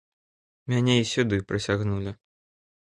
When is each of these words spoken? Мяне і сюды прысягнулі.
Мяне 0.73 0.95
і 1.01 1.05
сюды 1.13 1.41
прысягнулі. 1.53 2.19